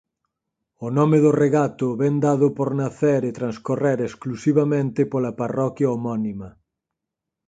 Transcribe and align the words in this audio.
O 0.85 0.87
nome 0.97 1.17
do 1.25 1.31
regato 1.43 1.87
ven 2.01 2.15
dado 2.25 2.47
por 2.57 2.69
nacer 2.81 3.21
e 3.29 3.35
transcorrer 3.39 3.97
exclusivamente 4.01 4.99
pola 5.11 5.31
parroquia 5.41 5.91
homónima. 5.95 6.49